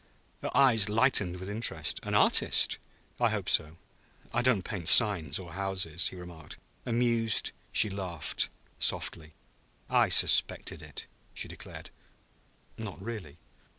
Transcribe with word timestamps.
Her 0.41 0.49
eyes 0.57 0.89
lightened 0.89 1.37
with 1.39 1.47
interest. 1.47 1.99
"An 2.01 2.15
artist?" 2.15 2.79
"I 3.19 3.29
hope 3.29 3.47
so. 3.47 3.77
I 4.33 4.41
don't 4.41 4.63
paint 4.63 4.87
signs 4.89 5.37
or 5.37 5.53
houses," 5.53 6.07
he 6.07 6.15
remarked. 6.15 6.57
Amused, 6.87 7.51
she 7.71 7.87
laughed 7.87 8.49
softly. 8.79 9.35
"I 9.91 10.09
suspected 10.09 10.81
it," 10.81 11.05
she 11.35 11.47
declared. 11.47 11.91
"Not 12.79 12.99
really?" 12.99 13.37